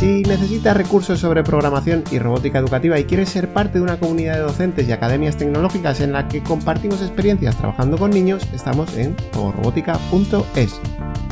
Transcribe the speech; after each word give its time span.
Si 0.00 0.22
necesitas 0.22 0.74
recursos 0.74 1.20
sobre 1.20 1.44
programación 1.44 2.04
y 2.10 2.18
robótica 2.18 2.58
educativa 2.58 2.98
y 2.98 3.04
quieres 3.04 3.28
ser 3.28 3.52
parte 3.52 3.76
de 3.76 3.84
una 3.84 3.98
comunidad 3.98 4.36
de 4.36 4.40
docentes 4.40 4.88
y 4.88 4.92
academias 4.92 5.36
tecnológicas 5.36 6.00
en 6.00 6.12
la 6.12 6.26
que 6.26 6.42
compartimos 6.42 7.02
experiencias 7.02 7.58
trabajando 7.58 7.98
con 7.98 8.10
niños, 8.10 8.48
estamos 8.54 8.96
en 8.96 9.14
robótica.es. 9.34 10.80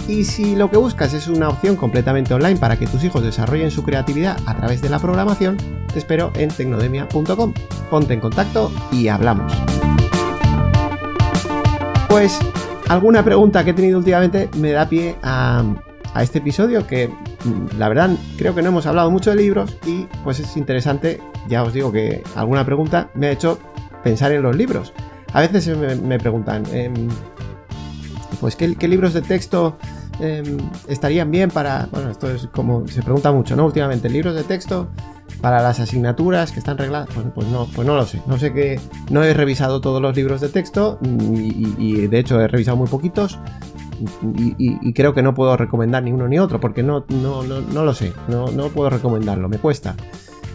Y 0.06 0.22
si 0.24 0.54
lo 0.54 0.70
que 0.70 0.76
buscas 0.76 1.14
es 1.14 1.28
una 1.28 1.48
opción 1.48 1.76
completamente 1.76 2.34
online 2.34 2.60
para 2.60 2.78
que 2.78 2.86
tus 2.86 3.02
hijos 3.04 3.22
desarrollen 3.22 3.70
su 3.70 3.84
creatividad 3.84 4.36
a 4.44 4.54
través 4.54 4.82
de 4.82 4.90
la 4.90 4.98
programación, 4.98 5.56
te 5.90 5.98
espero 5.98 6.30
en 6.36 6.50
tecnodemia.com. 6.50 7.54
Ponte 7.88 8.12
en 8.12 8.20
contacto 8.20 8.70
y 8.92 9.08
hablamos. 9.08 9.50
Pues 12.10 12.38
alguna 12.90 13.24
pregunta 13.24 13.64
que 13.64 13.70
he 13.70 13.74
tenido 13.74 13.96
últimamente 13.96 14.50
me 14.58 14.72
da 14.72 14.86
pie 14.86 15.16
a, 15.22 15.64
a 16.12 16.22
este 16.22 16.40
episodio 16.40 16.86
que 16.86 17.10
la 17.78 17.88
verdad 17.88 18.10
creo 18.36 18.54
que 18.54 18.62
no 18.62 18.68
hemos 18.68 18.86
hablado 18.86 19.10
mucho 19.10 19.30
de 19.30 19.36
libros 19.36 19.76
y 19.86 20.06
pues 20.24 20.40
es 20.40 20.56
interesante, 20.56 21.20
ya 21.48 21.62
os 21.62 21.72
digo 21.72 21.92
que 21.92 22.22
alguna 22.34 22.64
pregunta 22.64 23.10
me 23.14 23.28
ha 23.28 23.30
hecho 23.30 23.58
pensar 24.02 24.32
en 24.32 24.42
los 24.42 24.56
libros. 24.56 24.92
A 25.32 25.40
veces 25.40 25.76
me, 25.76 26.18
preguntan, 26.18 26.64
em, 26.72 27.08
pues 28.40 28.56
¿qué, 28.56 28.88
libros 28.88 29.12
de 29.12 29.20
texto 29.20 29.76
em, 30.20 30.56
estarían 30.88 31.30
bien 31.30 31.50
para, 31.50 31.88
bueno, 31.92 32.10
esto 32.10 32.30
es 32.30 32.48
como 32.48 32.88
se 32.88 33.02
pregunta 33.02 33.30
mucho, 33.30 33.54
¿no? 33.54 33.66
Últimamente, 33.66 34.08
libros 34.08 34.34
de 34.34 34.44
texto 34.44 34.88
para 35.42 35.62
las 35.62 35.78
asignaturas 35.78 36.50
que 36.50 36.58
están 36.58 36.78
regladas, 36.78 37.08
pues, 37.14 37.26
pues, 37.34 37.46
no, 37.48 37.66
pues 37.66 37.86
no 37.86 37.94
lo 37.94 38.06
sé, 38.06 38.20
no 38.26 38.38
sé 38.38 38.52
que 38.52 38.80
no 39.10 39.22
he 39.22 39.34
revisado 39.34 39.80
todos 39.80 40.02
los 40.02 40.16
libros 40.16 40.40
de 40.40 40.48
texto 40.48 40.98
y, 41.02 41.74
y 41.78 42.06
de 42.08 42.18
hecho 42.18 42.40
he 42.40 42.48
revisado 42.48 42.76
muy 42.76 42.88
poquitos, 42.88 43.38
y, 44.36 44.92
creo 44.92 45.14
que 45.14 45.22
no 45.22 45.34
puedo 45.34 45.56
recomendar 45.56 46.02
ni 46.02 46.12
uno 46.12 46.28
ni 46.28 46.38
otro 46.38 46.60
porque 46.60 46.82
no, 46.82 47.04
no, 47.08 47.42
no, 47.42 47.60
no 47.60 47.84
lo 47.84 47.94
sé, 47.94 48.12
no, 48.28 48.50
no, 48.50 48.68
puedo 48.68 48.90
recomendarlo, 48.90 49.48
me 49.48 49.58
cuesta. 49.58 49.94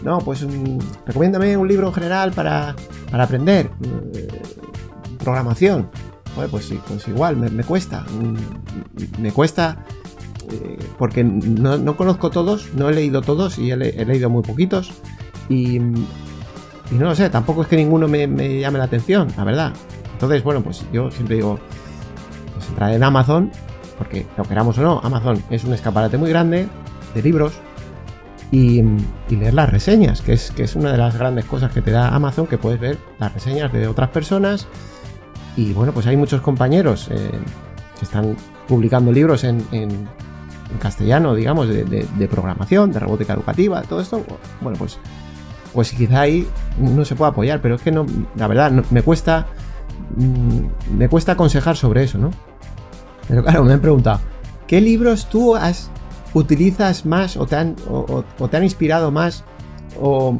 No, 0.02 0.18
pues 0.18 0.42
um, 0.42 0.78
recomiéndame 1.06 1.56
un 1.56 1.66
libro 1.66 1.88
en 1.88 1.94
general 1.94 2.32
para, 2.32 2.76
para 3.10 3.24
aprender. 3.24 3.70
Eh, 4.14 4.28
programación. 5.18 5.88
Pues 6.50 6.72
pues 6.86 7.08
igual, 7.08 7.36
me, 7.36 7.62
cuesta. 7.62 8.04
Me 9.18 9.30
cuesta 9.30 9.84
eh, 10.50 10.78
porque 10.98 11.22
no, 11.22 11.78
no, 11.78 11.96
conozco 11.96 12.28
todos, 12.30 12.74
no 12.74 12.88
he 12.90 12.92
leído 12.92 13.22
todos 13.22 13.58
y 13.58 13.70
he 13.70 13.76
leído 13.76 14.28
muy 14.28 14.42
poquitos. 14.42 14.90
Y, 15.48 15.76
y, 15.76 16.94
no 16.98 17.06
lo 17.06 17.14
sé, 17.14 17.30
tampoco 17.30 17.62
es 17.62 17.68
que 17.68 17.76
ninguno 17.76 18.08
me, 18.08 18.26
me 18.26 18.60
llame 18.60 18.78
la 18.78 18.84
atención, 18.84 19.28
la 19.36 19.44
verdad. 19.44 19.72
Entonces, 20.12 20.42
bueno, 20.42 20.60
pues 20.62 20.84
yo 20.92 21.10
siempre 21.10 21.36
digo, 21.36 21.58
entrar 22.74 22.92
en 22.92 23.04
Amazon, 23.04 23.50
porque 23.96 24.26
lo 24.36 24.44
queramos 24.44 24.76
o 24.78 24.82
no, 24.82 25.00
Amazon 25.02 25.40
es 25.48 25.64
un 25.64 25.72
escaparate 25.72 26.18
muy 26.18 26.28
grande 26.28 26.68
de 27.14 27.22
libros 27.22 27.52
y, 28.50 28.82
leer 29.30 29.54
las 29.54 29.70
reseñas, 29.70 30.20
que 30.22 30.32
es, 30.32 30.50
que 30.50 30.64
es 30.64 30.74
una 30.74 30.90
de 30.92 30.98
las 30.98 31.16
grandes 31.16 31.44
cosas 31.44 31.72
que 31.72 31.82
te 31.82 31.92
da 31.92 32.08
Amazon, 32.08 32.46
que 32.46 32.58
puedes 32.58 32.80
ver 32.80 32.98
las 33.18 33.32
reseñas 33.32 33.72
de 33.72 33.86
otras 33.86 34.10
personas. 34.10 34.66
Y 35.56 35.72
bueno, 35.72 35.92
pues 35.92 36.06
hay 36.06 36.16
muchos 36.16 36.40
compañeros 36.40 37.08
eh, 37.10 37.30
que 37.98 38.04
están 38.04 38.36
publicando 38.66 39.12
libros 39.12 39.44
en, 39.44 39.64
castellano, 40.80 41.34
digamos, 41.34 41.68
de, 41.68 42.28
programación, 42.28 42.90
de 42.90 42.98
robótica 42.98 43.34
educativa, 43.34 43.82
todo 43.82 44.00
esto. 44.00 44.24
Bueno, 44.60 44.76
pues, 44.76 44.98
pues 45.72 45.92
quizá 45.92 46.22
ahí 46.22 46.48
no 46.78 47.04
se 47.04 47.14
puede 47.14 47.30
apoyar, 47.30 47.60
pero 47.60 47.76
es 47.76 47.82
que 47.82 47.92
no, 47.92 48.04
la 48.34 48.48
verdad, 48.48 48.72
no, 48.72 48.82
me 48.90 49.02
cuesta 49.02 49.46
Mm, 50.16 50.96
me 50.96 51.08
cuesta 51.08 51.32
aconsejar 51.32 51.76
sobre 51.76 52.04
eso, 52.04 52.18
¿no? 52.18 52.30
Pero 53.28 53.42
claro, 53.42 53.64
me 53.64 53.72
han 53.72 53.80
preguntado, 53.80 54.20
¿qué 54.66 54.80
libros 54.80 55.28
tú 55.28 55.56
has, 55.56 55.90
utilizas 56.34 57.06
más 57.06 57.36
o 57.36 57.46
te, 57.46 57.56
han, 57.56 57.76
o, 57.88 58.24
te 58.48 58.56
han 58.56 58.64
inspirado 58.64 59.10
más? 59.10 59.44
O 60.00 60.38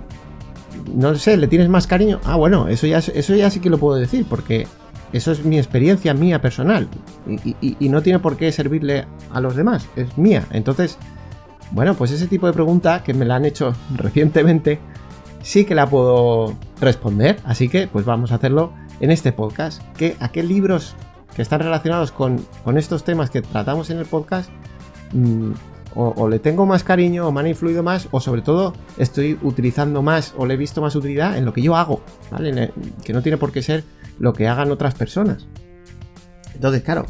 no 0.93 1.15
sé, 1.15 1.37
¿le 1.37 1.47
tienes 1.47 1.69
más 1.69 1.87
cariño? 1.87 2.21
Ah, 2.25 2.37
bueno, 2.37 2.69
eso 2.69 2.87
ya, 2.87 2.99
eso 2.99 3.35
ya 3.35 3.51
sí 3.51 3.61
que 3.61 3.71
lo 3.71 3.79
puedo 3.79 3.97
decir, 3.97 4.27
porque 4.29 4.67
eso 5.13 5.31
es 5.31 5.45
mi 5.45 5.59
experiencia 5.59 6.13
mía 6.13 6.41
personal. 6.41 6.89
Y, 7.61 7.89
no 7.89 8.03
tiene 8.03 8.19
por 8.19 8.37
qué 8.37 8.51
servirle 8.51 9.07
a 9.31 9.41
los 9.41 9.55
demás, 9.55 9.87
es 9.95 10.19
mía. 10.19 10.45
Entonces, 10.51 10.99
bueno, 11.71 11.95
pues 11.95 12.11
ese 12.11 12.27
tipo 12.27 12.47
de 12.49 12.53
pregunta 12.53 13.03
que 13.05 13.15
me 13.15 13.25
la 13.25 13.37
han 13.37 13.45
hecho 13.45 13.75
recientemente, 13.97 14.81
sí 15.43 15.65
que 15.65 15.77
la 15.77 15.89
puedo 15.89 16.55
responder. 16.81 17.39
Así 17.45 17.69
que, 17.69 17.87
pues 17.87 18.05
vamos 18.05 18.33
a 18.33 18.37
hacerlo 18.37 18.73
en 18.99 19.13
este 19.13 19.31
podcast, 19.33 19.83
que 19.97 20.17
a 20.19 20.31
qué 20.31 20.43
libros 20.43 20.97
que 21.35 21.43
están 21.43 21.61
relacionados 21.61 22.13
con, 22.13 22.45
con 22.65 22.79
estos 22.79 23.05
temas 23.05 23.31
que 23.31 23.43
tratamos 23.43 23.91
en 23.91 23.99
el 23.99 24.07
podcast 24.07 24.51
mmm, 25.13 25.53
o, 25.97 26.29
le 26.29 26.41
tengo 26.41 26.67
más 26.67 26.83
cariño 26.83 27.29
o 27.29 27.33
me 27.33 27.41
han 27.41 27.47
influido 27.47 27.83
más 27.83 28.09
o 28.11 28.19
sobre 28.21 28.43
todo 28.43 28.75
estoy 28.99 29.39
utilizando 29.43 30.03
más 30.03 30.35
o 30.37 30.45
le 30.45 30.55
he 30.55 30.57
visto 30.57 30.81
más 30.81 30.97
utilidad 30.97 31.39
en 31.39 31.45
lo 31.45 31.53
que 31.53 31.63
yo 31.63 31.77
hago, 31.77 32.03
¿vale? 32.33 32.73
Que 33.05 33.13
no 33.13 33.23
tiene 33.23 33.39
por 33.39 33.53
qué 33.53 33.63
ser 33.63 33.85
lo 34.19 34.33
que 34.33 34.49
hagan 34.49 34.73
otras 34.73 34.95
personas. 34.95 35.47
Entonces, 36.53 36.83
claro, 36.83 37.07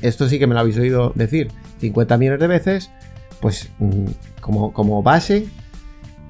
esto 0.00 0.26
sí 0.26 0.38
que 0.38 0.46
me 0.46 0.54
lo 0.54 0.60
habéis 0.60 0.78
oído 0.78 1.12
decir 1.14 1.48
50 1.80 2.16
millones 2.16 2.40
de 2.40 2.46
veces, 2.46 2.90
pues 3.40 3.68
mmm, 3.78 4.06
como, 4.40 4.72
como 4.72 5.02
base 5.02 5.46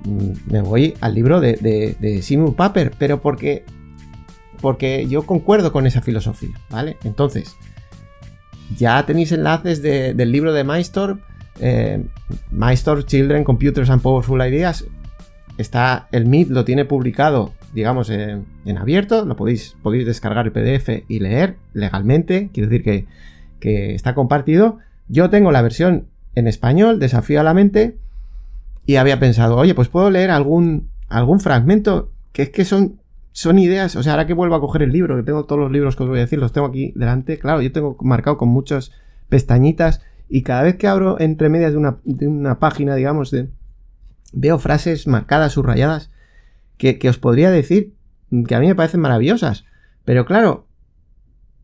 mmm, 0.05 0.33
me 0.51 0.63
voy 0.63 0.95
al 1.01 1.15
libro 1.15 1.41
de, 1.41 1.53
de, 1.55 1.97
de 2.01 2.23
Simon 2.23 2.55
Paper, 2.55 2.93
pero 2.99 3.23
porque 3.23 3.65
porque 4.65 5.07
yo 5.07 5.27
concuerdo 5.27 5.73
con 5.73 5.87
esa 5.87 6.01
filosofía, 6.01 6.59
¿vale? 6.71 6.97
Entonces, 7.05 7.55
ya 8.79 9.05
tenéis 9.05 9.31
enlaces 9.31 9.83
de, 9.83 10.15
del 10.15 10.33
libro 10.33 10.55
de 10.55 10.65
Maestor, 10.65 11.21
eh, 11.61 12.03
Children, 13.05 13.45
Computers 13.45 13.91
and 13.91 14.01
Powerful 14.01 14.41
Ideas. 14.41 14.87
Está, 15.59 16.09
el 16.13 16.25
MIT 16.25 16.49
lo 16.49 16.65
tiene 16.65 16.87
publicado, 16.87 17.53
digamos, 17.75 18.09
en, 18.09 18.47
en, 18.65 18.79
abierto, 18.79 19.27
lo 19.27 19.37
podéis, 19.37 19.77
podéis 19.83 20.07
descargar 20.07 20.47
el 20.47 20.53
PDF 20.53 21.05
y 21.09 21.19
leer 21.19 21.57
legalmente, 21.75 22.49
quiero 22.51 22.71
decir 22.71 22.85
que, 22.85 23.07
que 23.61 23.95
está 23.95 24.15
compartido. 24.15 24.79
Yo 25.09 25.29
tengo 25.29 25.53
la 25.53 25.61
versión 25.61 26.07
en 26.35 26.49
español, 26.49 27.01
Desafío 27.01 27.39
a 27.39 27.45
la 27.45 27.53
mente, 27.53 27.99
y 28.87 28.97
había 28.97 29.21
pensado, 29.21 29.57
oye, 29.57 29.75
pues 29.75 29.89
puedo 29.89 30.11
leer 30.11 30.31
algún, 30.31 30.89
algún 31.11 31.39
fragmento, 31.39 32.09
que 32.33 32.45
es 32.45 32.49
que 32.49 32.65
son 32.65 33.04
son 33.35 33.59
ideas, 33.59 33.97
o 33.97 34.03
sea, 34.05 34.13
ahora 34.13 34.29
que 34.29 34.33
vuelvo 34.33 34.55
a 34.55 34.61
coger 34.61 34.83
el 34.83 34.93
libro, 34.93 35.17
que 35.17 35.25
tengo 35.25 35.45
todos 35.45 35.61
los 35.61 35.73
libros 35.73 35.97
que 35.97 36.05
os 36.05 36.09
voy 36.09 36.19
a 36.19 36.23
decir, 36.23 36.39
los 36.39 36.53
tengo 36.53 36.69
aquí 36.69 36.93
delante, 36.95 37.37
claro, 37.37 37.61
yo 37.61 37.73
tengo 37.73 37.97
marcado 38.01 38.39
con 38.39 38.49
muchas 38.49 38.93
pestañitas 39.29 40.03
y 40.29 40.43
cada 40.43 40.63
vez 40.63 40.77
que 40.77 40.87
abro 40.87 41.19
entre 41.19 41.49
medias 41.49 41.73
de 41.73 41.79
una, 41.79 41.97
de 42.05 42.29
una 42.29 42.61
página, 42.61 42.95
digamos, 42.95 43.35
veo 44.33 44.59
frases 44.61 45.09
marcadas, 45.09 45.55
subrayadas, 45.55 46.13
que, 46.77 46.97
que, 47.01 47.09
os 47.09 47.19
podría 47.19 47.51
decir 47.51 47.95
que 48.47 48.55
a 48.55 48.61
mí 48.61 48.69
me 48.69 48.77
parecen 48.77 49.01
maravillosas, 49.01 49.65
pero 50.05 50.27
claro, 50.27 50.69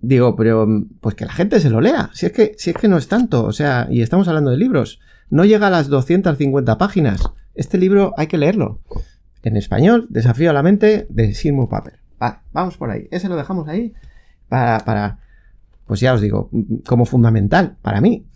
digo, 0.00 0.34
pero 0.34 0.66
pues 1.00 1.14
que 1.14 1.24
la 1.24 1.32
gente 1.32 1.60
se 1.60 1.70
lo 1.70 1.80
lea, 1.80 2.10
si 2.14 2.26
es 2.26 2.32
que, 2.32 2.54
si 2.58 2.70
es 2.70 2.76
que 2.76 2.88
no 2.88 2.96
es 2.96 3.06
tanto, 3.06 3.44
o 3.44 3.52
sea, 3.52 3.86
y 3.88 4.02
estamos 4.02 4.26
hablando 4.26 4.50
de 4.50 4.56
libros, 4.56 4.98
no 5.28 5.44
llega 5.44 5.68
a 5.68 5.70
las 5.70 5.86
250 5.86 6.78
páginas, 6.78 7.22
este 7.54 7.78
libro 7.78 8.12
hay 8.16 8.26
que 8.26 8.38
leerlo 8.38 8.80
en 9.42 9.56
español, 9.56 10.06
Desafío 10.10 10.50
a 10.50 10.52
la 10.52 10.62
mente 10.62 11.06
de 11.10 11.34
Seymour 11.34 11.68
Papert. 11.68 11.98
Vale, 12.18 12.38
vamos 12.52 12.76
por 12.76 12.90
ahí. 12.90 13.08
Ese 13.10 13.28
lo 13.28 13.36
dejamos 13.36 13.68
ahí 13.68 13.94
para, 14.48 14.80
para, 14.80 15.18
pues 15.86 16.00
ya 16.00 16.12
os 16.12 16.20
digo, 16.20 16.50
como 16.86 17.06
fundamental 17.06 17.76
para 17.82 18.00
mí. 18.00 18.26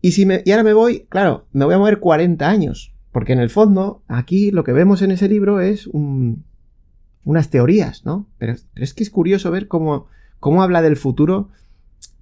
Y, 0.00 0.12
si 0.12 0.26
me, 0.26 0.42
y 0.44 0.50
ahora 0.50 0.64
me 0.64 0.72
voy, 0.72 1.06
claro, 1.08 1.46
me 1.52 1.64
voy 1.64 1.74
a 1.74 1.78
mover 1.78 2.00
40 2.00 2.48
años, 2.48 2.94
porque 3.12 3.32
en 3.32 3.38
el 3.38 3.50
fondo, 3.50 4.02
aquí 4.08 4.50
lo 4.50 4.64
que 4.64 4.72
vemos 4.72 5.02
en 5.02 5.10
ese 5.10 5.28
libro 5.28 5.60
es 5.60 5.86
un, 5.86 6.44
unas 7.24 7.50
teorías, 7.50 8.04
¿no? 8.04 8.26
Pero, 8.38 8.54
es 8.74 8.94
que 8.94 9.02
es 9.02 9.10
curioso 9.10 9.50
ver 9.50 9.68
cómo, 9.68 10.06
cómo 10.40 10.62
habla 10.62 10.82
del 10.82 10.96
futuro 10.96 11.50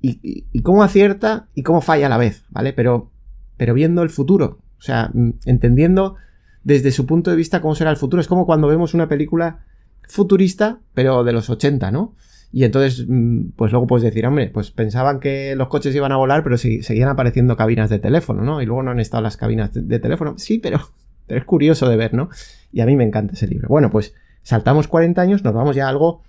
y, 0.00 0.44
y, 0.52 0.62
cómo 0.62 0.82
acierta 0.82 1.48
y 1.54 1.62
cómo 1.62 1.80
falla 1.80 2.06
a 2.06 2.10
la 2.10 2.18
vez, 2.18 2.44
¿vale? 2.50 2.72
Pero, 2.72 3.10
pero 3.56 3.74
viendo 3.74 4.02
el 4.02 4.10
futuro, 4.10 4.58
o 4.78 4.82
sea, 4.82 5.10
entendiendo 5.44 6.16
desde 6.64 6.90
su 6.90 7.06
punto 7.06 7.30
de 7.30 7.36
vista 7.36 7.60
cómo 7.60 7.74
será 7.74 7.90
el 7.90 7.96
futuro. 7.96 8.20
Es 8.20 8.28
como 8.28 8.46
cuando 8.46 8.68
vemos 8.68 8.94
una 8.94 9.08
película 9.08 9.64
futurista, 10.08 10.80
pero 10.94 11.24
de 11.24 11.32
los 11.32 11.50
80, 11.50 11.90
¿no? 11.90 12.14
Y 12.50 12.64
entonces, 12.64 13.04
mm, 13.06 13.50
pues 13.56 13.72
luego 13.72 13.86
puedes 13.86 14.04
decir, 14.04 14.26
hombre, 14.26 14.48
pues 14.48 14.70
pensaban 14.70 15.20
que 15.20 15.54
los 15.54 15.68
coches 15.68 15.94
iban 15.94 16.12
a 16.12 16.16
volar, 16.16 16.42
pero 16.42 16.56
sí, 16.56 16.82
seguían 16.82 17.08
apareciendo 17.08 17.56
cabinas 17.56 17.90
de 17.90 17.98
teléfono, 17.98 18.42
¿no? 18.42 18.62
Y 18.62 18.66
luego 18.66 18.82
no 18.82 18.90
han 18.90 19.00
estado 19.00 19.22
las 19.22 19.36
cabinas 19.36 19.70
de, 19.74 19.98
teléfono. 19.98 20.38
Sí, 20.38 20.58
pero, 20.62 20.80
es 21.28 21.44
curioso 21.44 21.88
de 21.88 21.96
ver, 21.96 22.14
¿no? 22.14 22.30
Y 22.72 22.80
a 22.80 22.86
mí 22.86 22.96
me 22.96 23.04
encanta 23.04 23.34
ese 23.34 23.46
libro. 23.46 23.68
Bueno, 23.68 23.90
pues 23.90 24.14
saltamos 24.42 24.88
40 24.88 25.20
años, 25.20 25.44
nos 25.44 25.52
vamos 25.52 25.76
ya 25.76 25.86
a 25.86 25.90
algo 25.90 26.22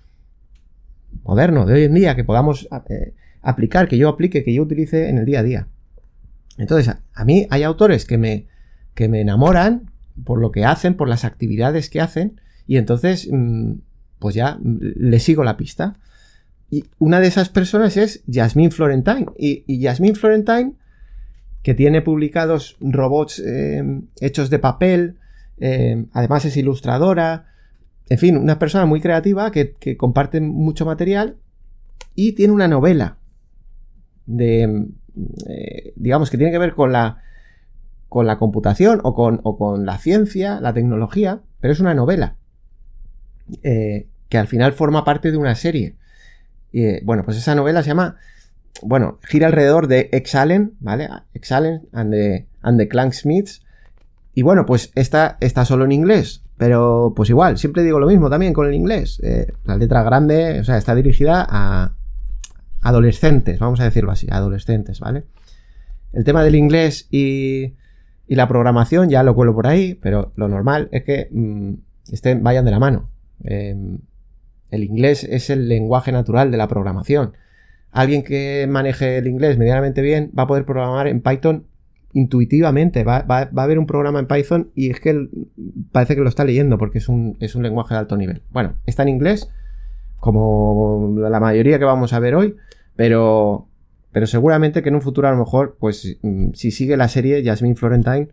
moderno, 1.24 1.66
de 1.66 1.74
hoy 1.74 1.84
en 1.86 1.94
día, 1.94 2.16
que 2.16 2.24
podamos 2.24 2.68
eh, 2.90 3.14
aplicar, 3.42 3.88
que 3.88 3.98
yo 3.98 4.10
aplique, 4.10 4.44
que 4.44 4.54
yo 4.54 4.62
utilice 4.62 5.10
en 5.10 5.18
el 5.18 5.26
día 5.26 5.40
a 5.40 5.44
día. 5.44 5.68
Entonces, 6.58 6.94
a, 7.14 7.26
mí 7.26 7.48
hay 7.50 7.64
autores 7.64 8.06
que 8.06 8.18
me, 8.18 8.48
que 8.94 9.08
me 9.08 9.22
enamoran 9.22 9.89
por 10.24 10.40
lo 10.40 10.52
que 10.52 10.66
hacen, 10.66 10.96
por 10.96 11.08
las 11.08 11.26
actividades 11.26 11.90
que 11.90 12.02
hacen, 12.02 12.40
y 12.68 12.78
entonces, 12.78 13.28
mm, 13.32 13.74
pues 14.20 14.36
ya 14.36 14.60
mm, 14.62 14.80
le 14.96 15.20
sigo 15.20 15.44
la 15.44 15.58
pista. 15.58 15.98
Y 16.70 16.86
una 17.00 17.20
de 17.20 17.28
esas 17.28 17.50
personas 17.50 17.98
es 17.98 18.24
Jasmine 18.32 18.72
Florentine. 18.72 19.26
Y, 19.38 19.82
Jasmine 19.82 20.16
Florentine, 20.16 20.74
que 21.64 21.74
tiene 21.74 22.02
publicados 22.02 22.78
robots 22.80 23.40
eh, 23.40 23.84
hechos 24.22 24.50
de 24.52 24.60
papel, 24.60 25.18
eh, 25.58 26.06
además 26.14 26.46
es 26.46 26.58
ilustradora, 26.58 27.48
en 28.10 28.18
fin, 28.18 28.38
una 28.38 28.60
persona 28.60 28.86
muy 28.86 29.02
creativa 29.02 29.52
que, 29.52 29.76
comparte 29.98 30.42
mucho 30.42 30.86
material 30.86 31.38
y 32.16 32.34
tiene 32.34 32.54
una 32.54 32.68
novela 32.68 33.18
de, 34.26 34.88
eh, 35.48 35.94
digamos, 35.96 36.30
que 36.30 36.38
tiene 36.38 36.52
que 36.52 36.58
ver 36.58 36.74
con 36.74 36.92
la, 36.92 37.22
con 38.10 38.26
la 38.28 38.38
computación 38.38 39.00
o 39.04 39.14
con, 39.14 39.38
con, 39.38 39.86
la 39.86 39.98
ciencia, 39.98 40.60
la 40.60 40.74
tecnología, 40.74 41.42
pero 41.62 41.72
es 41.72 41.80
una 41.80 41.94
novela 41.94 42.36
eh, 43.64 44.08
que 44.28 44.38
al 44.38 44.48
final 44.48 44.74
forma 44.74 45.06
parte 45.06 45.32
de 45.32 45.38
una 45.38 45.56
serie. 45.56 45.96
Eh, 46.74 47.02
bueno, 47.04 47.24
pues 47.24 47.38
esa 47.38 47.56
novela 47.56 47.82
se 47.84 47.90
llama, 47.90 48.18
bueno, 48.82 49.20
gira 49.24 49.48
alrededor 49.48 49.88
de 49.88 50.10
Exalen, 50.12 50.74
¿vale? 50.80 51.10
Exalen 51.34 51.88
and 51.94 52.12
the, 52.12 52.48
and 52.62 52.80
the. 52.80 53.44
Y 54.34 54.42
bueno, 54.42 54.66
pues 54.66 54.92
esta 54.96 55.38
está 55.40 55.66
solo 55.66 55.86
en 55.86 55.92
inglés. 55.92 56.44
Pero 56.60 57.14
pues 57.16 57.30
igual, 57.30 57.58
siempre 57.58 57.84
digo 57.84 58.00
lo 58.00 58.08
mismo 58.08 58.30
también 58.30 58.54
con 58.54 58.68
el 58.68 58.74
inglés. 58.74 59.22
Eh, 59.24 59.48
la 59.64 59.78
letra 59.78 60.04
grande, 60.04 60.60
o 60.60 60.64
sea, 60.66 60.78
está 60.78 60.94
dirigida 60.94 61.48
a 61.50 61.94
adolescentes, 62.82 63.60
vamos 63.60 63.80
a 63.80 63.86
decirlo 63.86 64.12
así, 64.12 64.28
adolescentes, 64.30 65.00
¿vale? 65.00 65.24
El 66.12 66.26
tema 66.26 66.44
del 66.44 66.56
inglés 66.56 67.08
y, 67.12 67.76
y 68.30 68.36
la 68.36 68.48
programación 68.48 69.10
ya 69.10 69.24
lo 69.24 69.34
cuelo 69.34 69.56
por 69.56 69.66
ahí, 69.66 69.96
pero 69.96 70.32
lo 70.36 70.48
normal 70.48 70.88
es 70.92 71.04
que 71.04 71.30
mm, 71.32 71.74
estén, 72.14 72.44
vayan 72.44 72.64
de 72.64 72.70
la 72.70 72.78
mano. 72.78 73.10
Em, 73.44 73.98
el 74.70 74.84
inglés 74.84 75.24
es 75.24 75.50
el 75.50 75.68
lenguaje 75.68 76.12
natural 76.12 76.52
de 76.52 76.58
la 76.58 76.68
programación. 76.68 77.34
Alguien 77.92 78.24
que 78.24 78.68
maneje 78.70 79.18
el 79.18 79.26
inglés 79.26 79.58
medianamente 79.58 80.04
bien 80.04 80.32
va 80.38 80.44
a 80.44 80.48
poder 80.48 80.64
programar 80.64 81.08
en 81.08 81.22
Python 81.22 81.66
intuitivamente. 82.14 83.04
Va, 83.04 83.26
a 83.28 83.50
haber 83.56 83.80
un 83.80 83.88
programa 83.88 84.20
en 84.20 84.28
Python 84.28 84.70
y 84.76 84.92
es 84.92 85.00
que 85.00 85.28
parece 85.92 86.14
que 86.14 86.22
lo 86.22 86.30
está 86.30 86.46
leyendo 86.46 86.78
porque 86.78 87.00
es 87.00 87.10
un, 87.10 87.36
es 87.40 87.56
un 87.56 87.64
lenguaje 87.64 87.96
de 87.96 88.00
alto 88.00 88.16
nivel. 88.16 88.44
Bueno, 88.52 88.76
está 88.86 89.02
en 89.02 89.10
inglés, 89.10 89.50
como 90.20 91.16
la 91.18 91.40
mayoría 91.40 91.80
que 91.80 91.86
vamos 91.86 92.14
a 92.14 92.20
ver 92.20 92.36
hoy, 92.36 92.56
pero, 92.96 93.69
pero 94.12 94.28
seguramente 94.28 94.82
que 94.82 94.90
en 94.90 94.96
un 94.96 95.02
futuro 95.02 95.28
a 95.28 95.32
lo 95.32 95.38
mejor, 95.38 95.78
pues 95.80 96.18
mm, 96.22 96.52
si 96.54 96.72
sigue 96.72 96.98
la 96.98 97.08
serie 97.08 97.44
Jasmine 97.44 97.76
Florentine, 97.76 98.30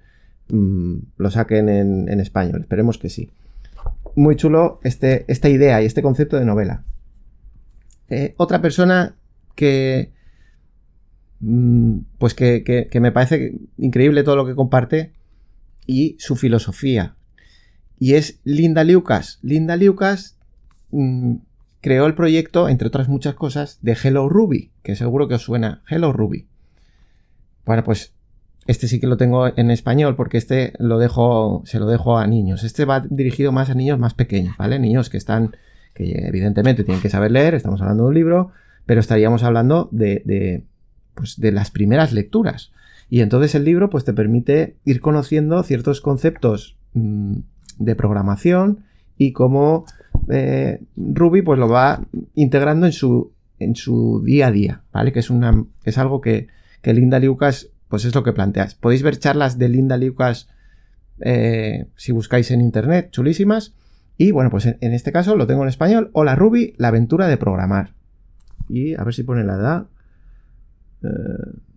mm, 0.51 0.97
lo 1.17 1.31
saquen 1.31 1.69
en, 1.69 2.21
español. 2.21 2.63
Esperemos 2.63 2.99
que 2.99 3.09
sí. 3.09 3.31
Muy 4.15 4.37
chulo 4.37 4.81
este, 4.83 5.25
esta 5.29 5.49
idea 5.49 5.83
y 5.83 5.87
este 5.87 6.03
concepto 6.03 6.39
de 6.39 6.45
novela. 6.45 6.85
Eh, 8.09 8.35
otra 8.37 8.63
persona 8.63 9.17
que, 9.55 10.13
Mm, 11.41 11.99
pues 12.19 12.35
que, 12.35 12.89
me 13.01 13.13
parece 13.13 13.59
increíble 13.77 14.23
todo 14.23 14.37
lo 14.37 14.47
que 14.47 14.55
comparte 14.55 15.13
y 15.87 16.17
su 16.19 16.37
filosofía. 16.37 17.17
Y 17.99 18.15
es 18.15 18.41
Linda 18.45 18.85
Lucas. 18.85 19.39
Linda 19.43 19.77
Lucas 19.77 20.39
creó 21.87 22.07
el 22.07 22.17
proyecto, 22.17 22.69
entre 22.69 22.89
otras 22.89 23.09
muchas 23.09 23.37
cosas, 23.37 23.79
de 23.81 23.97
Hello 24.03 24.29
Ruby, 24.29 24.73
que 24.83 24.97
seguro 24.97 25.29
que 25.29 25.37
os 25.37 25.43
suena. 25.43 25.85
Hello 25.89 26.13
Ruby. 26.13 26.49
Bueno, 27.65 27.85
pues 27.85 28.13
este 28.67 28.89
sí 28.89 28.99
que 28.99 29.07
lo 29.07 29.17
tengo 29.17 29.47
en 29.57 29.71
español 29.71 30.17
porque 30.17 30.37
este 30.37 30.73
lo 30.81 30.99
dejo, 30.99 31.63
se 31.65 31.79
lo 31.79 31.87
dejo 31.87 32.19
a 32.19 32.27
niños. 32.27 32.65
Este 32.65 32.87
va 32.87 33.07
dirigido 33.09 33.53
más 33.53 33.71
a 33.71 33.75
niños 33.75 34.01
más 34.01 34.15
pequeños, 34.15 34.57
¿vale? 34.57 34.81
Niños 34.81 35.11
que 35.11 35.17
están, 35.17 35.55
que 35.95 36.27
evidentemente 36.27 36.83
tienen 36.83 37.01
que 37.01 37.09
saber 37.09 37.31
leer, 37.31 37.55
estamos 37.55 37.81
hablando 37.81 38.03
de 38.03 38.09
un 38.09 38.15
libro, 38.17 38.51
pero 38.85 38.99
estaríamos 38.99 39.45
hablando 39.45 39.89
de 39.93 40.65
pues, 41.15 41.39
de 41.39 41.53
las 41.53 41.71
primeras 41.71 42.13
lecturas. 42.13 42.73
Y 43.09 43.21
entonces 43.21 43.55
el 43.55 43.63
libro 43.63 43.91
pues, 43.91 44.03
te 44.03 44.13
permite 44.13 44.75
ir 44.85 45.01
conociendo 45.01 45.63
ciertos 45.63 46.01
conceptos 46.01 46.77
mm, 46.95 47.37
de 47.79 47.95
programación 47.95 48.81
y 49.17 49.31
cómo 49.31 49.87
Ruby 50.97 51.43
pues, 51.43 51.59
lo 51.59 51.69
va 51.69 52.01
integrando 52.35 52.87
en 52.87 52.93
su, 52.93 53.33
en 53.59 53.75
su 53.75 54.23
día 54.25 54.49
a 54.49 54.51
día, 54.51 54.83
¿vale? 54.93 55.13
Que 55.13 55.21
es, 55.21 55.31
una, 55.31 55.65
es 55.85 55.99
algo 55.99 56.21
que, 56.21 56.49
Linda 56.83 57.19
Lucas 57.19 57.71
pues 57.89 58.05
es 58.05 58.15
lo 58.15 58.23
que 58.23 58.33
planteas. 58.33 58.77
Podéis 58.77 59.03
ver 59.03 59.19
charlas 59.19 59.59
de 59.59 59.69
Linda 59.69 59.97
Lucas 59.97 60.49
eh, 61.21 61.87
si 61.97 62.13
buscáis 62.13 62.51
en 62.53 62.61
internet, 62.61 63.11
chulísimas. 63.11 63.75
Y 64.17 64.31
bueno, 64.31 64.51
pues 64.51 64.67
en, 64.67 64.93
este 64.93 65.11
caso 65.13 65.37
lo 65.37 65.47
tengo 65.47 65.63
en 65.63 65.69
español. 65.69 66.11
Hola 66.13 66.37
Ruby, 66.37 66.75
la 66.79 66.89
aventura 66.89 67.27
de 67.27 67.37
programar. 67.37 67.93
Y 68.69 68.95
a 68.95 69.03
ver 69.03 69.15
si 69.15 69.25
pone 69.25 69.45
la 69.45 69.55
edad. 69.55 69.87
Eh, 71.03 71.09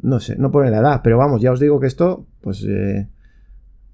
no 0.01 0.19
sé, 0.19 0.35
no 0.37 0.51
pone 0.51 0.69
la 0.69 0.77
edad, 0.77 1.01
pero 1.03 1.17
vamos, 1.17 1.41
ya 1.41 1.51
os 1.51 1.59
digo 1.59 1.79
que 1.79 1.87
esto, 1.87 2.25
pues 2.41 2.63
eh, 2.67 3.07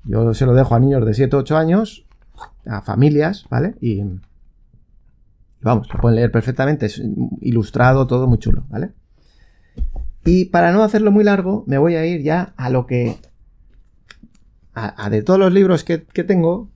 yo 0.03 0.33
se 0.33 0.45
lo 0.45 0.53
dejo 0.53 0.75
a 0.75 0.79
niños 0.79 1.05
de 1.05 1.13
7 1.13 1.35
o 1.35 1.39
8 1.39 1.57
años, 1.57 2.05
a 2.65 2.81
familias, 2.81 3.45
¿vale? 3.49 3.75
Y, 3.81 4.03
vamos, 5.65 5.91
lo 5.91 5.99
pueden 5.99 6.15
leer 6.15 6.31
perfectamente, 6.31 6.85
es 6.85 7.01
ilustrado, 7.41 8.05
todo 8.05 8.27
muy 8.27 8.37
chulo, 8.37 8.65
¿vale? 8.69 8.91
Y 10.23 10.45
para 10.45 10.71
no 10.71 10.83
hacerlo 10.83 11.11
muy 11.11 11.23
largo, 11.23 11.63
me 11.65 11.79
voy 11.79 11.95
a 11.95 12.05
ir 12.05 12.21
ya 12.21 12.53
a 12.55 12.69
lo 12.69 12.85
que... 12.85 13.17
A, 14.75 15.09
de 15.09 15.23
todos 15.23 15.39
los 15.39 15.53
libros 15.53 15.85
que, 15.85 15.97
tengo, 15.97 16.69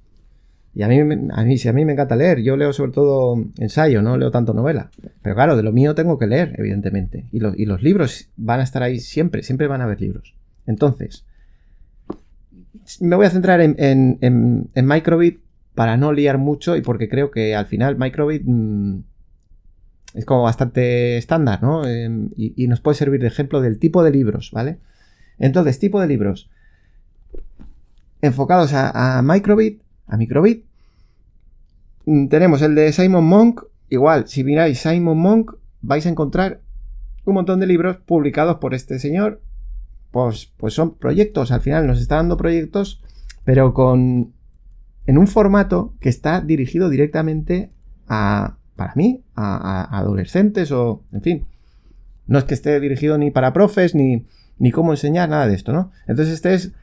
y 0.74 0.84
a 0.84 0.88
mí, 0.88 1.02
a 1.02 1.44
mí, 1.44 1.58
si 1.58 1.68
a 1.68 1.74
mí 1.74 1.84
me 1.84 1.92
encanta 1.92 2.16
leer, 2.16 2.40
yo 2.40 2.56
leo 2.56 2.72
sobre 2.72 2.94
todo 2.94 3.44
ensayo, 3.58 4.02
no 4.02 4.18
leo 4.18 4.32
tanto 4.32 4.54
novela. 4.54 4.90
Pero 5.22 5.36
claro, 5.36 5.58
de 5.58 5.64
lo 5.64 5.74
mío 5.74 5.96
tengo 5.96 6.18
que 6.18 6.26
leer, 6.26 6.56
evidentemente. 6.58 7.28
Y, 7.34 7.40
los 7.40 7.84
libros 7.84 8.30
van 8.38 8.62
a 8.62 8.64
estar 8.64 8.84
ahí 8.84 9.02
siempre, 9.02 9.44
siempre 9.44 9.68
van 9.68 9.82
a 9.82 9.84
haber 9.84 10.00
libros. 10.00 10.34
Entonces, 10.66 11.26
me 13.02 13.18
voy 13.18 13.26
a 13.26 13.32
centrar 13.32 13.60
en, 13.60 13.76
en, 13.78 14.86
Microbit 14.88 15.42
para 15.76 15.98
no 15.98 16.12
liar 16.12 16.38
mucho 16.38 16.76
y 16.76 16.82
porque 16.82 17.10
creo 17.10 17.32
que 17.32 17.56
al 17.56 17.66
final 17.66 17.98
Microbit 17.98 18.44
mm, 18.46 19.00
es 20.16 20.26
como 20.26 20.44
bastante 20.44 21.18
estándar, 21.18 21.62
¿no? 21.62 21.88
Em, 21.88 22.32
y, 22.36 22.68
nos 22.68 22.82
puede 22.82 22.96
servir 22.96 23.22
de 23.22 23.28
ejemplo 23.28 23.62
del 23.62 23.80
tipo 23.80 24.04
de 24.04 24.12
libros, 24.12 24.52
¿vale? 24.52 24.80
Entonces, 25.38 25.80
tipo 25.80 26.02
de 26.02 26.08
libros 26.08 26.50
enfocados 28.22 28.74
a, 28.74 29.18
a 29.18 29.22
Microbit, 29.22 29.82
a 30.08 30.18
Microbit, 30.18 30.66
Mm, 32.10 32.28
tenemos 32.28 32.64
el 32.64 32.74
de 32.74 32.92
Simon 32.92 33.26
Monk. 33.26 33.66
Igual, 33.88 34.28
si 34.28 34.44
miráis 34.44 34.80
Simon 34.80 35.20
Monk, 35.20 35.54
vais 35.82 36.08
a 36.08 36.10
encontrar 36.10 36.60
un 37.24 37.36
montón 37.36 37.60
de 37.60 37.68
libros 37.68 37.98
publicados 37.98 38.58
por 38.58 38.74
este 38.74 38.98
señor. 38.98 39.42
Pues, 40.10 40.52
pues 40.58 40.74
son 40.74 40.96
proyectos, 40.96 41.52
al 41.52 41.62
final 41.62 41.86
nos 41.86 42.02
está 42.02 42.16
dando 42.16 42.36
proyectos, 42.36 43.04
pero 43.44 43.76
con. 43.76 44.34
En 45.10 45.18
un 45.18 45.26
formato 45.26 45.96
que 46.00 46.08
está 46.08 46.40
dirigido 46.40 46.88
directamente 46.88 47.72
a. 48.08 48.58
para 48.76 48.94
mí, 48.94 49.24
a, 49.36 49.98
adolescentes 49.98 50.72
o. 50.72 51.04
en 51.12 51.22
fin. 51.24 51.46
No 52.28 52.38
es 52.38 52.44
que 52.44 52.54
esté 52.54 52.80
dirigido 52.80 53.18
ni 53.18 53.32
para 53.32 53.52
profes, 53.52 53.96
ni, 53.96 54.28
ni 54.60 54.70
cómo 54.70 54.94
enseñar, 54.94 55.28
nada 55.28 55.48
de 55.48 55.56
esto, 55.56 55.74
¿no? 55.74 55.92
Entonces, 56.06 56.36
este 56.36 56.54
es 56.54 56.74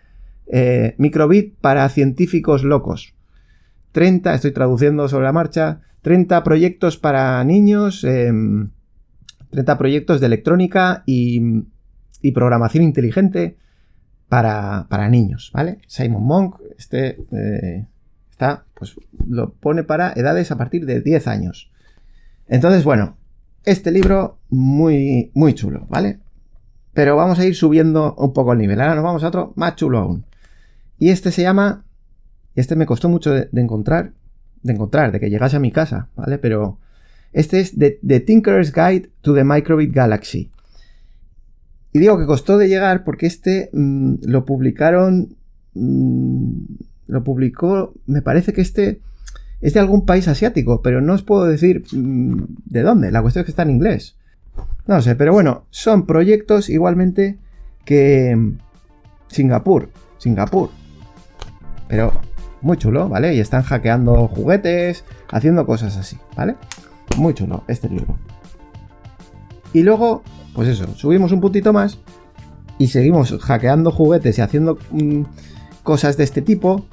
eh, 0.49 0.97
Microbit 0.99 1.55
para 1.61 1.89
científicos 1.89 2.65
locos. 2.65 3.15
30, 3.93 4.35
estoy 4.35 4.51
traduciendo 4.51 5.09
sobre 5.09 5.27
la 5.27 5.33
marcha, 5.33 5.83
30 6.03 6.43
proyectos 6.43 6.99
para 6.99 7.45
niños, 7.45 8.01
30 8.01 8.23
em, 8.29 9.79
proyectos 9.79 10.21
de 10.21 10.27
electrónica 10.27 11.05
y, 11.07 11.63
programación 12.35 12.83
inteligente 12.83 13.57
para, 14.29 15.09
niños, 15.09 15.53
¿vale? 15.55 15.79
Simon 15.87 16.25
Monk, 16.25 16.57
este 16.77 17.21
eh, 17.31 17.87
está, 18.37 18.67
pues 18.75 18.95
lo 19.27 19.55
pone 19.55 19.83
para 19.83 20.13
edades 20.13 20.51
a 20.51 20.59
partir 20.59 20.85
de 20.85 21.01
10 21.01 21.27
años. 21.27 21.71
Entonces, 22.47 22.85
bueno, 22.85 23.17
este 23.65 23.91
libro 23.91 24.39
muy, 24.51 25.31
muy 25.33 25.55
chulo, 25.55 25.87
¿vale? 25.89 26.21
Pero 26.93 27.17
vamos 27.17 27.39
a 27.39 27.47
ir 27.47 27.55
subiendo 27.57 28.15
un 28.15 28.35
poco 28.35 28.53
el 28.53 28.59
nivel. 28.59 28.81
Ahora 28.81 28.95
nos 28.95 29.05
vamos 29.05 29.25
a 29.25 29.29
otro 29.29 29.53
más 29.57 29.77
chulo 29.77 29.99
aún. 29.99 30.27
Y 30.99 31.09
este 31.09 31.33
se 31.33 31.43
llama 31.43 31.87
este 32.57 32.77
me 32.77 32.87
costó 32.87 33.09
mucho 33.09 33.33
de, 33.33 33.49
encontrar, 33.53 34.13
de 34.63 34.73
encontrar, 34.73 35.13
de 35.13 35.21
que 35.21 35.31
llegase 35.31 35.57
a 35.57 35.61
mi 35.61 35.71
casa, 35.71 36.09
¿vale? 36.17 36.39
Pero 36.39 36.79
este 37.33 37.61
es 37.61 37.75
The, 37.79 38.21
Tinker's 38.21 38.73
Guide 38.73 39.11
to 39.21 39.35
the 39.35 39.45
Microbit 39.45 39.95
Galaxy. 39.95 40.51
Y 41.93 41.99
digo 41.99 42.19
que 42.19 42.27
costó 42.27 42.59
de 42.59 42.69
llegar 42.69 43.05
porque 43.05 43.27
este 43.27 43.71
mm, 43.73 44.17
lo 44.23 44.45
publicaron, 44.47 45.37
mm, 45.75 46.61
lo 47.07 47.25
publicó, 47.25 47.95
me 48.07 48.23
parece 48.23 48.53
que 48.53 48.61
este 48.61 49.01
es 49.61 49.75
de 49.75 49.81
algún 49.81 50.05
país 50.05 50.29
asiático, 50.29 50.83
pero 50.83 51.01
no 51.01 51.15
os 51.15 51.23
puedo 51.23 51.47
decir 51.47 51.85
mm, 51.93 52.45
de 52.67 52.83
dónde. 52.83 53.11
La 53.11 53.23
cuestión 53.23 53.43
es 53.43 53.47
que 53.47 53.53
está 53.53 53.63
en 53.63 53.71
inglés. 53.71 54.17
No 54.87 55.01
sé, 55.01 55.17
pero 55.17 55.33
bueno, 55.33 55.65
son 55.71 56.07
proyectos 56.07 56.69
igualmente 56.69 57.39
que 57.85 58.35
mm, 58.37 58.59
Singapur, 59.29 59.89
Singapur. 60.19 60.71
Pero 61.89 62.13
muy 62.61 62.77
chulo, 62.77 63.09
¿vale? 63.09 63.35
Y 63.35 63.41
están 63.41 63.63
hackeando 63.63 64.29
juguetes, 64.29 65.05
haciendo 65.31 65.67
cosas 65.67 65.97
así, 65.97 66.19
¿vale? 66.37 66.57
Muy 67.17 67.35
chulo 67.35 67.65
este 67.69 67.89
libro. 67.89 68.19
Y 69.73 69.83
luego, 69.83 70.23
pues 70.55 70.69
eso, 70.69 70.87
subimos 70.95 71.33
un 71.33 71.41
puntito 71.41 71.73
más 71.73 71.99
y 72.79 72.89
seguimos 72.89 73.37
hackeando 73.41 73.91
juguetes 73.91 74.39
y 74.39 74.43
haciendo 74.43 74.79
mm, 74.91 75.23
cosas 75.87 76.19
de 76.19 76.25
este 76.25 76.43
tipo. 76.43 76.85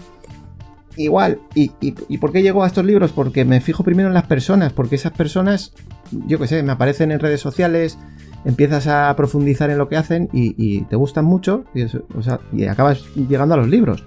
Igual, 0.96 1.40
y, 1.56 1.70
por 2.18 2.32
qué 2.32 2.44
llego 2.44 2.64
a 2.64 2.68
estos 2.68 2.86
libros? 2.86 3.12
Porque 3.12 3.44
me 3.44 3.60
fijo 3.60 3.84
primero 3.84 4.08
en 4.08 4.14
las 4.14 4.28
personas, 4.28 4.72
porque 4.72 4.96
esas 4.96 5.12
personas, 5.12 5.74
yo 6.28 6.38
qué 6.38 6.48
sé, 6.48 6.62
me 6.62 6.72
aparecen 6.72 7.12
en 7.12 7.20
redes 7.20 7.42
sociales, 7.42 7.98
empiezas 8.46 8.86
a 8.86 9.14
profundizar 9.16 9.72
en 9.72 9.80
lo 9.80 9.90
que 9.90 9.98
hacen 9.98 10.30
y, 10.32 10.82
te 10.84 10.96
gustan 10.96 11.26
mucho 11.26 11.66
y, 11.74 11.84
y, 12.56 12.66
acabas 12.66 13.04
llegando 13.16 13.56
a 13.56 13.58
los 13.58 13.68
libros. 13.68 14.06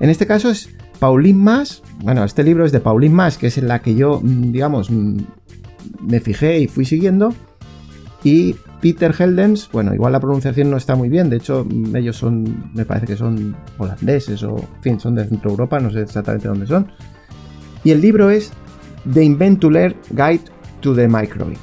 En 0.00 0.10
este 0.10 0.26
caso 0.26 0.50
es 0.50 0.68
Pauline 0.98 1.38
Mas, 1.38 1.82
bueno, 2.00 2.24
este 2.24 2.44
libro 2.44 2.66
es 2.66 2.72
de 2.72 2.80
Pauline 2.80 3.14
Mas, 3.14 3.38
que 3.38 3.46
es 3.46 3.56
en 3.56 3.68
la 3.68 3.80
que 3.80 3.94
yo, 3.94 4.20
mm, 4.22 4.52
digamos, 4.52 4.90
mm, 4.90 5.16
me 6.02 6.20
fijé 6.20 6.58
y 6.58 6.66
fui 6.66 6.84
siguiendo. 6.84 7.34
Y 8.24 8.54
Peter 8.80 9.14
Heldens, 9.16 9.68
bueno, 9.72 9.94
igual 9.94 10.12
la 10.12 10.20
pronunciación 10.20 10.70
no 10.70 10.76
está 10.76 10.94
muy 10.94 11.08
bien, 11.08 11.28
de 11.28 11.36
hecho 11.36 11.66
mm, 11.68 11.96
ellos 11.96 12.16
son, 12.16 12.70
me 12.74 12.84
parece 12.84 13.06
que 13.06 13.16
son 13.16 13.56
holandeses 13.78 14.42
o, 14.44 14.56
en 14.56 14.82
fin, 14.82 15.00
son 15.00 15.14
de 15.14 15.24
Centro 15.26 15.50
Europa, 15.50 15.80
no 15.80 15.90
sé 15.90 16.02
exactamente 16.02 16.48
dónde 16.48 16.66
son. 16.66 16.90
Y 17.84 17.90
el 17.90 18.00
libro 18.00 18.30
es 18.30 18.52
The 19.12 19.24
Inventuler 19.24 19.96
Guide 20.10 20.42
to 20.80 20.94
the 20.94 21.08
Microwave. 21.08 21.58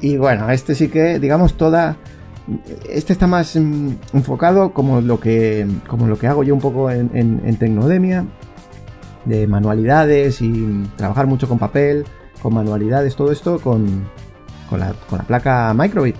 Y 0.00 0.16
bueno, 0.16 0.48
este 0.50 0.74
sí 0.74 0.88
que, 0.88 1.18
digamos, 1.18 1.54
toda... 1.54 1.96
Este 2.88 3.12
está 3.12 3.26
más 3.26 3.54
enfocado 3.54 4.72
como 4.72 5.02
lo 5.02 5.20
que, 5.20 5.66
como 5.86 6.08
lo 6.08 6.18
que 6.18 6.26
hago 6.26 6.42
yo 6.42 6.54
un 6.54 6.60
poco 6.60 6.90
en 6.90 7.56
Tecnodemia, 7.58 8.24
de 9.24 9.46
manualidades 9.46 10.40
y 10.40 10.84
trabajar 10.96 11.26
mucho 11.26 11.48
con 11.48 11.58
papel, 11.58 12.04
con 12.42 12.54
manualidades, 12.54 13.16
todo 13.16 13.32
esto 13.32 13.60
con, 13.60 14.04
con, 14.70 14.80
la, 14.80 14.94
placa 15.26 15.74
Microbit. 15.74 16.16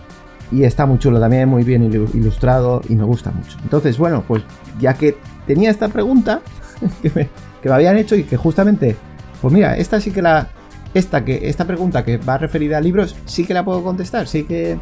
Y 0.52 0.64
está 0.64 0.85
muy 0.85 0.99
chulo 0.99 1.21
también, 1.21 1.49
muy 1.49 1.62
bien 1.62 1.85
ilustrado 1.85 2.83
y 2.88 2.97
me 2.97 3.04
gusta 3.04 3.30
mucho. 3.30 3.57
Entonces, 3.62 3.97
bueno, 3.97 4.25
pues 4.26 4.42
ya 4.80 4.95
que 4.95 5.16
tenía 5.47 5.71
esta 5.71 5.88
pregunta 5.88 6.42
que 7.02 7.11
me, 7.14 7.73
habían 7.73 7.97
hecho 7.97 8.16
y 8.16 8.25
que 8.25 8.37
justamente, 8.37 8.97
pues 9.40 9.54
mira, 9.54 9.76
esta 9.76 10.00
sí 10.00 10.11
que 10.11 10.23
la, 10.23 10.49
esta, 10.92 11.25
que, 11.25 11.49
esta 11.49 11.66
pregunta 11.66 12.04
que 12.04 12.16
va 12.16 12.37
referida 12.37 12.78
a 12.78 12.80
libros, 12.80 13.16
sí 13.26 13.45
que 13.45 13.54
la 13.54 13.64
puedo 13.64 13.85
contestar, 13.85 14.26
sí 14.26 14.42
que 14.42 14.76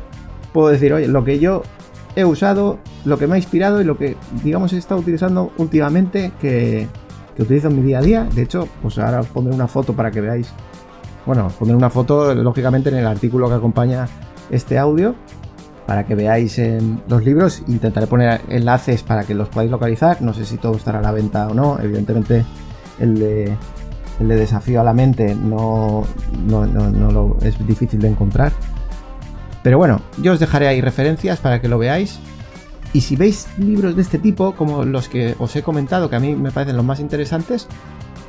puedo 0.55 0.69
decir, 0.69 0.95
oye, 0.95 1.07
lo 1.07 1.23
que 1.23 1.39
yo 1.39 1.63
he 2.17 2.25
usado, 2.25 2.79
lo 3.05 3.19
que 3.19 3.27
me 3.27 3.35
ha 3.35 3.39
inspirado 3.39 3.83
y 3.83 3.85
lo 3.85 3.99
que, 3.99 4.17
digamos, 4.43 4.73
he 4.73 4.79
estado 4.79 5.01
utilizando 5.03 5.53
últimamente, 5.59 6.33
que, 6.41 6.89
que 7.37 7.43
utilizo 7.43 7.69
en 7.69 7.77
mi 7.77 7.83
día 7.83 7.99
a 7.99 8.03
día. 8.03 8.29
De 8.35 8.43
hecho, 8.43 8.69
pues 8.83 8.99
ahora 8.99 9.21
os 9.21 9.29
pondré 9.29 9.55
una 9.55 9.69
foto 9.69 9.93
para 9.93 10.11
que 10.11 10.21
veáis. 10.21 10.53
Bueno, 11.29 11.45
os 11.45 11.53
pondré 11.53 11.77
una 11.77 11.91
foto, 11.91 12.35
lógicamente, 12.35 12.89
en 12.89 12.97
el 12.97 13.07
artículo 13.07 13.51
que 13.51 13.55
acompaña 13.57 14.09
este 14.49 14.79
audio, 14.79 15.15
para 15.87 16.07
que 16.07 16.15
veáis 16.15 16.59
los 17.07 17.23
libros. 17.23 17.63
Intentaré 17.69 18.07
poner 18.07 18.41
enlaces 18.49 19.03
para 19.03 19.25
que 19.25 19.35
los 19.35 19.51
podáis 19.51 19.71
localizar. 19.71 20.23
No 20.23 20.33
sé 20.33 20.47
si 20.47 20.57
todo 20.57 20.77
estará 20.77 21.01
a 21.01 21.03
la 21.03 21.13
venta 21.13 21.47
o 21.49 21.53
no. 21.53 21.79
Evidentemente, 21.81 22.47
el 22.99 23.19
de, 23.19 23.55
el 24.21 24.29
de 24.29 24.37
desafío 24.37 24.81
a 24.81 24.85
la 24.85 24.95
mente 24.95 25.35
no, 25.35 26.07
no, 26.47 26.65
no 26.65 27.13
lo, 27.13 27.37
es 27.43 27.59
difícil 27.67 28.01
de 28.01 28.09
encontrar. 28.09 28.53
Pero 29.63 29.77
bueno, 29.77 30.01
yo 30.23 30.33
os 30.33 30.41
dejaré 30.41 30.67
ahí 30.69 30.81
referencias 30.81 31.41
para 31.41 31.61
que 31.61 31.69
lo 31.69 31.77
veáis 31.77 32.21
y 32.95 33.03
si 33.03 33.17
veis 33.17 33.49
libros 33.59 33.95
de 33.97 34.01
este 34.01 34.19
tipo, 34.19 34.53
como 34.55 34.83
los 34.87 35.11
que 35.11 35.35
os 35.39 35.55
he 35.57 35.63
comentado, 35.63 36.09
que 36.09 36.17
a 36.17 36.21
mí 36.21 36.35
me 36.35 36.51
parecen 36.51 36.77
los 36.79 36.87
más 36.87 37.01
interesantes, 37.01 37.69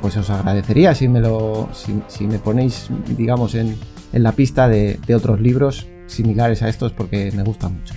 pues 0.00 0.16
os 0.16 0.30
agradecería 0.30 0.94
si 0.94 1.08
me 1.08 1.20
lo. 1.20 1.68
si, 2.08 2.26
me 2.26 2.38
ponéis, 2.38 2.88
digamos, 3.16 3.54
en, 3.54 3.76
la 4.12 4.32
pista 4.32 4.68
de, 4.68 4.98
otros 5.14 5.40
libros 5.40 5.86
similares 6.06 6.62
a 6.62 6.68
estos, 6.68 6.92
porque 6.92 7.30
me 7.32 7.42
gustan 7.42 7.74
mucho. 7.74 7.94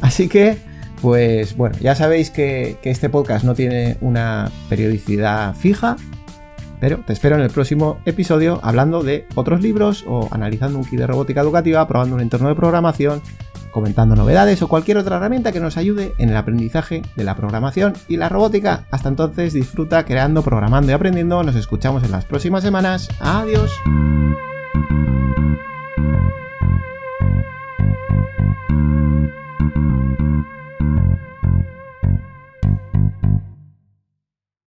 Así 0.00 0.28
que, 0.28 0.58
pues 1.02 1.56
bueno, 1.56 1.76
ya 1.80 1.94
sabéis 1.94 2.30
que, 2.30 2.78
que 2.82 2.90
este 2.90 3.08
podcast 3.08 3.44
no 3.44 3.54
tiene 3.54 3.96
una 4.00 4.50
periodicidad 4.68 5.54
fija. 5.54 5.96
Pero 6.80 6.98
te 7.06 7.12
espero 7.12 7.36
en 7.36 7.42
el 7.42 7.50
próximo 7.50 7.98
episodio 8.06 8.58
hablando 8.62 9.02
de 9.02 9.26
otros 9.34 9.60
libros 9.60 10.02
o 10.08 10.28
analizando 10.30 10.78
un 10.78 10.84
kit 10.86 10.98
de 10.98 11.06
robótica 11.06 11.42
educativa, 11.42 11.86
probando 11.86 12.14
un 12.14 12.22
entorno 12.22 12.48
de 12.48 12.54
programación 12.54 13.20
comentando 13.70 14.16
novedades 14.16 14.62
o 14.62 14.68
cualquier 14.68 14.98
otra 14.98 15.16
herramienta 15.16 15.52
que 15.52 15.60
nos 15.60 15.76
ayude 15.76 16.14
en 16.18 16.30
el 16.30 16.36
aprendizaje 16.36 17.02
de 17.16 17.24
la 17.24 17.36
programación 17.36 17.94
y 18.08 18.16
la 18.16 18.28
robótica. 18.28 18.86
Hasta 18.90 19.08
entonces 19.08 19.52
disfruta 19.52 20.04
creando, 20.04 20.42
programando 20.42 20.90
y 20.90 20.94
aprendiendo. 20.94 21.42
Nos 21.42 21.56
escuchamos 21.56 22.04
en 22.04 22.10
las 22.10 22.24
próximas 22.24 22.62
semanas. 22.62 23.08
Adiós. 23.20 23.70